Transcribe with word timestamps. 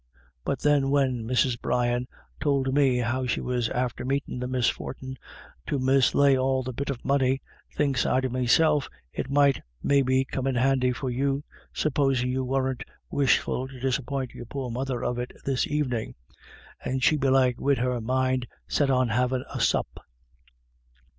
But 0.43 0.61
then 0.61 0.89
when 0.89 1.25
Mrs. 1.27 1.61
Brian 1.61 2.07
tould 2.39 2.73
me 2.73 2.97
how 2.97 3.27
she 3.27 3.39
was 3.39 3.69
after 3.69 4.03
meetin' 4.03 4.39
the 4.39 4.47
misfortin 4.47 5.15
to 5.67 5.77
mislay 5.77 6.35
all 6.35 6.63
the 6.63 6.73
bit 6.73 6.89
o' 6.89 6.95
money, 7.03 7.43
thinks 7.75 8.03
I 8.03 8.19
to 8.21 8.27
meself 8.31 8.89
it 9.13 9.29
might 9.29 9.61
maybe 9.83 10.25
come 10.25 10.47
in 10.47 10.55
handy 10.55 10.91
for 10.91 11.11
you, 11.11 11.43
supposin' 11.71 12.29
you 12.31 12.43
weren't 12.43 12.81
wishful 13.11 13.67
to 13.67 13.79
disappoint 13.79 14.33
you 14.33 14.43
poor 14.45 14.71
mother 14.71 15.03
of 15.03 15.19
it 15.19 15.33
this 15.45 15.67
evenin', 15.67 16.15
and 16.83 17.03
she 17.03 17.15
belike 17.15 17.61
wid 17.61 17.77
her 17.77 18.01
mind 18.01 18.47
set 18.67 18.89
on 18.89 19.09
havin' 19.09 19.45
a 19.53 19.59
sup. 19.61 19.99